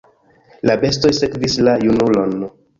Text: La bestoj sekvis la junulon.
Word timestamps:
La 0.69 0.77
bestoj 0.85 1.13
sekvis 1.19 1.61
la 1.69 1.79
junulon. 1.87 2.37